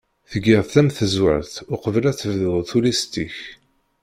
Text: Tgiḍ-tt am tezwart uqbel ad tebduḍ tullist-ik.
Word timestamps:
Tgiḍ-tt 0.31 0.79
am 0.81 0.89
tezwart 0.97 1.53
uqbel 1.73 2.03
ad 2.09 2.15
tebduḍ 2.17 2.59
tullist-ik. 2.69 3.37